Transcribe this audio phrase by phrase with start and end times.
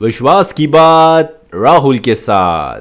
[0.00, 2.80] विश्वास की बात राहुल के साथ।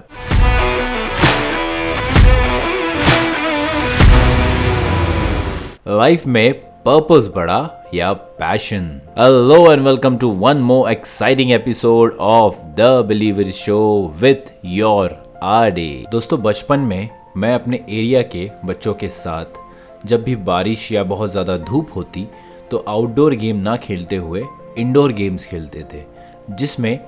[5.87, 6.53] लाइफ में
[6.83, 7.59] पर्पस बड़ा
[7.93, 8.85] या passion
[9.17, 13.81] hello and welcome to one more exciting episode of the believer show
[14.21, 19.59] with your RD दोस्तों, बचपन में मैं अपने एरिया के बच्चों के साथ,
[20.05, 22.27] जब भी बारिश या बहुत ज़्यादा धूप होती
[22.71, 24.45] तो आउटडोर गेम ना खेलते हुए
[24.77, 26.03] इंडोर गेम्स खेलते थे।
[26.49, 26.99] जिसमें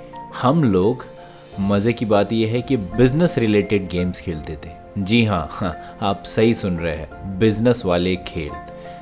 [0.41, 1.05] हम लोग,
[1.59, 6.23] मज़े की बात यह है कि बिज़नेस रिलेटेड गेम्स खेलते थे। जी हाँ हाँ आप
[6.23, 8.52] सही सुन रहे हैं बिज़नेस वाले खेल।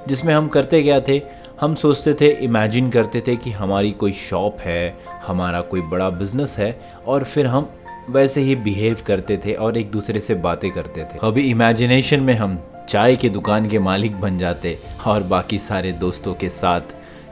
[0.07, 1.21] जिसमें हम करते क्या थे?
[1.61, 4.97] हम सोचते थे इमेजिन करते थे कि हमारी कोई शॉप है,
[5.27, 7.69] हमारा कोई बड़ा बिज़नेस है, और फिर हम
[8.09, 12.33] वैसे ही बिहेव करते थे और एक दूसरे से बातें करते थे। अभी इमेजिनेशन में
[12.33, 16.81] हम चाय की दुकान के मालिक बन जाते और बाकी सारे दोस्तों के साथ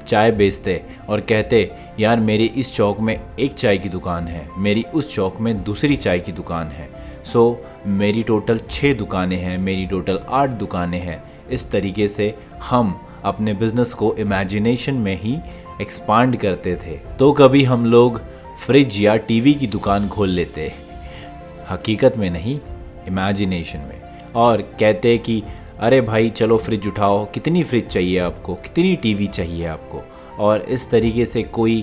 [0.07, 4.85] चाय बेचते और कहते, यार, मेरी इस चौक में एक चाय की दुकान है। मेरी
[4.93, 6.89] उस चौक में दूसरी चाय की दुकान है।
[7.25, 13.01] सो, मेरी टोटल छः दुकानें हैं, मेरी टोटल आठ दुकानें हैं। इस तरीके से हम
[13.23, 15.37] अपने बिज़नेस को इमेजिनेशन में ही
[15.81, 18.21] एक्सपांड करते थे। तो कभी हम लोग
[18.65, 20.73] फ्रिज या टीवी की दुकान खोल लेते।
[21.69, 22.59] हकीकत में नहीं,
[23.07, 24.01] इमेजिनेशन में।
[24.35, 25.43] और कहते कि
[25.79, 28.55] अरे भाई, चलो फ्रिज उठाओ। कितनी फ्रिज चाहिए आपको?
[28.55, 30.01] कितनी टीवी चाहिए आपको?
[30.39, 31.81] और इस तरीके से कोई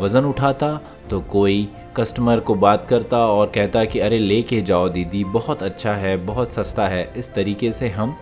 [0.00, 5.24] वज़न उठाता तो कोई कस्टमर को बात करता और कहता कि, अरे, लेके जाओ दीदी,
[5.24, 8.16] बहुत अच्छा है, बहुत सस्ता है। इस तरीके से हम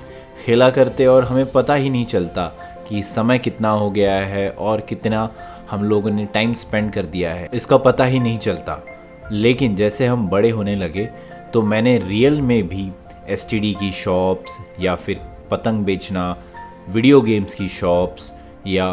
[0.47, 2.47] खेला करते और हमें पता ही नहीं चलता
[2.89, 5.31] कि समय कितना हो गया है और कितना
[5.71, 8.85] हम लोगों ने टाइम स्पेंड कर दिया है। इसका पता ही नहीं चलता।
[9.33, 11.09] लेकिन जैसे हम बड़े होने लगे
[11.55, 12.91] तो मैंने रियल में भी
[13.29, 16.37] एसटीडी की शॉप्स या फिर पतंग बेचना
[16.89, 18.33] वीडियो गेम्स की शॉप्स
[18.67, 18.93] या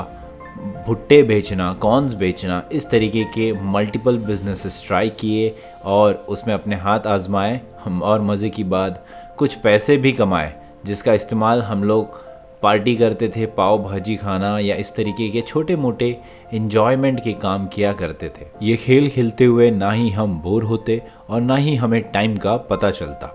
[0.88, 7.08] भुट्टे बेचना कॉर्नस बेचना, इस तरीके के मल्टीपल बिजनेसेस ट्राई किए और उसमें अपने हाथ
[7.08, 9.06] आजमाए, हम और मज़े की बात,
[9.38, 10.54] कुछ पैसे भी कमाए,
[10.86, 12.26] जिसका इस्तेमाल हम लोग
[12.64, 16.18] पार्टी करते थे, पाव भाजी खाना या इस तरीके के छोटे मोटे
[16.54, 21.02] इन्जॉयमेंट के काम किया करते थे। ये खेल खेलते हुए ना ही हम बोर होते
[21.30, 23.34] और ना ही हमें टाइम का पता चलता।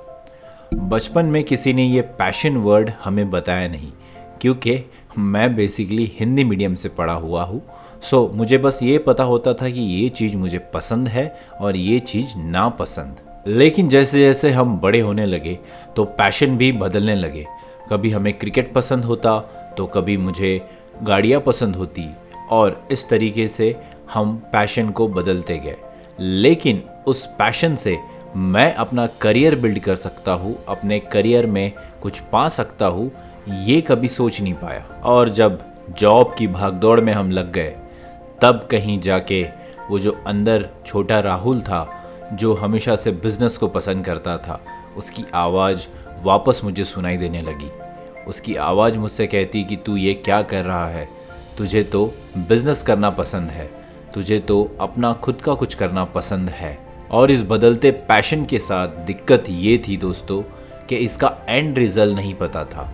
[0.74, 3.90] बचपन में किसी ने ये पैशन वर्ड हमें बताया नहीं
[4.40, 4.78] क्योंकि
[5.18, 7.62] मैं बेसिकली हिंदी मीडियम से पढ़ा हुआ हूँ।
[8.02, 11.26] सो so, मुझे बस ये पता होता था कि ये चीज़ मुझे पसंद है
[11.60, 13.16] और ये चीज़ नापसंद।
[13.46, 15.58] लेकिन जैसे जैसे हम बड़े होने लगे
[15.96, 17.46] तो पैशन भी बदलने लगे।
[17.90, 19.38] कभी हमें क्रिकेट पसंद होता
[19.78, 20.60] तो कभी मुझे
[21.02, 22.08] गाड़ियाँ पसंद होती
[22.50, 23.74] और इस तरीके से
[24.14, 25.76] हम पैशन को बदलते गए।
[26.20, 27.98] लेकिन उस पैशन से
[28.36, 31.72] मैं अपना करियर बिल्ड कर सकता हूँ, अपने करियर में
[32.02, 33.12] कुछ पा सकता हूँ,
[33.48, 37.76] ये कभी सोच नहीं पाया। और जब जॉब की भागदौड़ में हम लग गए,
[38.42, 39.48] तब कहीं जाके
[39.90, 44.60] वो जो अंदर छोटा राहुल था, जो हमेशा से बिज़नेस को पसंद करता था,
[44.96, 45.86] उसकी आवाज़
[46.22, 47.70] वापस मुझे सुनाई देने लगी।
[48.28, 51.08] उसकी आवाज़ मुझसे कहती कि, तू ये क्या कर रहा है?
[51.58, 53.70] तुझे तो बिज़नेस करना पसंद है।
[54.14, 58.88] तुझे तो अपना खुद का कुछ करना पसंद है। और इस बदलते पैशन के साथ
[59.06, 60.42] दिक्कत ये थी दोस्तों
[60.88, 62.90] कि इसका एंड रिज़ल्ट नहीं पता था।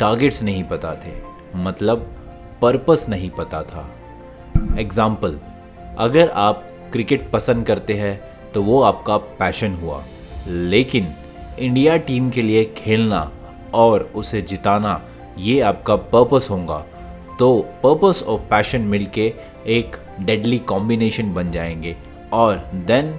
[0.00, 1.12] टारगेट्स नहीं पता थे।
[1.56, 1.98] मतलब
[2.62, 3.88] पर्पस नहीं पता था।
[4.78, 5.38] एग्ज़ाम्पल
[5.98, 8.18] अगर आप क्रिकेट पसंद करते हैं
[8.52, 10.02] तो वो आपका पैशन हुआ।
[10.46, 11.14] लेकिन
[11.58, 13.30] इंडिया टीम के लिए खेलना
[13.74, 15.00] और उसे जिताना,
[15.38, 16.78] ये आपका पर्पस होगा।
[17.38, 19.32] तो पर्पस और पैशन मिलके
[19.68, 21.96] एक डेडली कॉम्बिनेशन बन जाएँगे।
[22.32, 23.12] और देन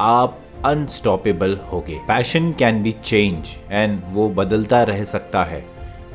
[0.00, 5.60] आप अनस्टॉपेबल होगे। Passion can be change and वो बदलता रह सकता है।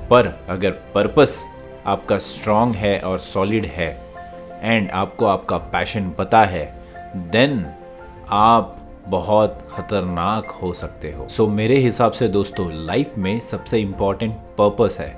[0.10, 1.46] पर अगर पर्पस
[1.86, 3.90] आपका स्ट्रांग है और सॉलिड है
[4.62, 6.66] एंड आपको आपका पैशन पता है
[7.16, 7.66] देन
[8.30, 8.76] आप
[9.08, 14.36] बहुत ख़तरनाक हो सकते हो। सो so, मेरे हिसाब से दोस्तों लाइफ में सबसे इंपॉर्टेंट
[14.60, 15.16] पर्पस है।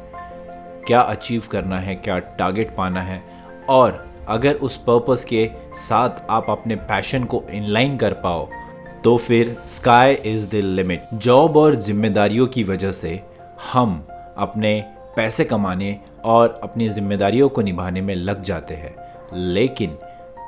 [0.88, 3.22] क्या अचीव करना है क्या टारगेट पाना है
[3.70, 8.48] और अगर उस पर्पस के साथ आप अपने पैशन को इनलाइन कर पाओ
[9.04, 13.24] तो फिर sky is the limit job और जिम्मेदारियों की वजह से
[13.74, 14.08] हम
[14.38, 14.86] अपने
[15.16, 18.96] पैसे कमाने और अपनी जिम्मेदारियों को निभाने में लग जाते हैं।
[19.34, 19.98] लेकिन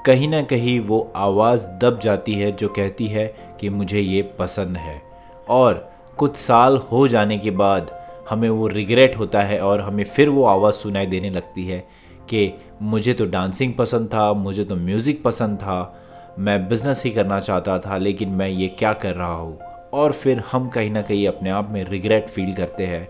[0.06, 4.78] कहीं ना कहीं वो आवाज़ दब जाती है जो कहती है कि मुझे ये पसंद
[4.78, 5.02] है।
[5.50, 7.92] और कुछ साल हो जाने के बाद
[8.30, 11.88] हमें वो रिग्रेट होता है और हमें फिर वो आवाज़ सुनाई देने लगती है
[12.30, 16.00] कि मुझे तो डांसिंग पसंद था, मुझे तो म्यूज़िक पसंद था।
[16.40, 19.58] मैं बिज़नेस ही करना चाहता था, लेकिन मैं ये क्या कर रहा हूँ?
[19.94, 23.08] और फिर हम कहीं ना कहीं अपने आप में रिग्रेट फील करते हैं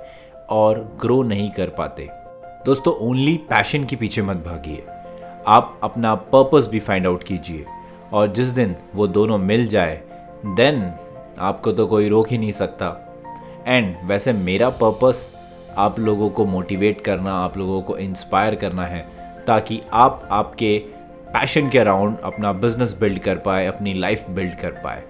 [0.50, 2.08] और ग्रो नहीं कर पाते।
[2.66, 4.84] दोस्तों ओनली पैशन के पीछे मत भागिए।
[5.48, 7.66] आप अपना पर्पस भी फाइंड आउट कीजिए
[8.14, 10.02] और जिस दिन वो दोनों मिल जाए
[10.46, 10.82] देन
[11.40, 12.88] आपको तो कोई रोक ही नहीं सकता।
[13.68, 15.32] एंड वैसे मेरा पर्पस
[15.78, 19.08] आप लोगों को मोटिवेट करना आप लोगों को इंस्पायर करना है
[19.48, 20.78] ताकि आप आपके
[21.34, 25.04] पैशन के अराउंड अपना बिज़नेस बिल्ड कर पाए अपनी लाइफ बिल्ड कर पाए।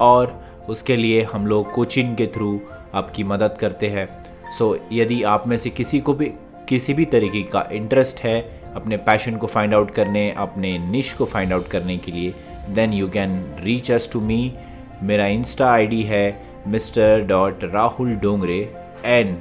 [0.00, 2.60] और उसके लिए हम लोग कोचिंग के थ्रू
[2.94, 4.08] आपकी मदद करते हैं।
[4.50, 6.32] सो so, यदि आप में से किसी को भी
[6.68, 11.24] किसी भी तरीके का इंटरेस्ट है अपने पैशन को फाइंड आउट करने अपने निश को
[11.24, 12.34] फाइंड आउट करने के लिए
[12.70, 14.54] then you can reach us to me
[15.02, 18.74] मेरा इंस्टा आईडी है mister dot Rahul Dongre
[19.04, 19.36] and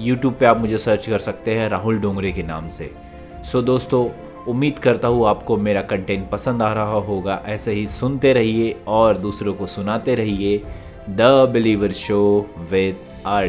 [0.00, 2.90] YouTube पे आप मुझे सर्च कर सकते हैं राहुल डोंगरे के नाम से।
[3.44, 4.08] सो दोस्तों,
[4.48, 9.18] उम्मीद करता हूँ आपको मेरा कंटेंट पसंद आ रहा होगा। ऐसे ही सुनते रहिए और
[9.18, 10.62] दूसरों को सुनाते रहिए।
[11.10, 12.96] The believer show with
[13.26, 13.46] R